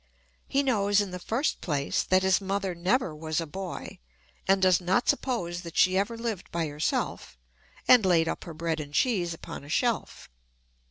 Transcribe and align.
He 0.47 0.63
knows, 0.63 0.99
in 0.99 1.11
the 1.11 1.19
first 1.19 1.61
place, 1.61 2.01
that 2.01 2.23
his 2.23 2.41
mother 2.41 2.73
never 2.73 3.15
was 3.15 3.39
a 3.39 3.45
boy, 3.45 3.99
and 4.47 4.59
does 4.59 4.81
not 4.81 5.07
suppose 5.07 5.61
that 5.61 5.77
she 5.77 5.95
ever 5.95 6.17
lived 6.17 6.49
by 6.51 6.65
herself, 6.65 7.37
and 7.87 8.03
laid 8.03 8.27
up 8.27 8.45
her 8.45 8.53
bread 8.55 8.79
and 8.79 8.95
cheese 8.95 9.31
upon 9.35 9.63
a 9.63 9.69
shelf. 9.69 10.27